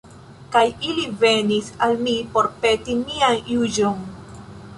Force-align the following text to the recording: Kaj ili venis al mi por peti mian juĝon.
Kaj 0.53 0.61
ili 0.91 1.03
venis 1.23 1.67
al 1.89 1.93
mi 2.07 2.15
por 2.33 2.49
peti 2.65 2.97
mian 3.03 3.39
juĝon. 3.53 4.03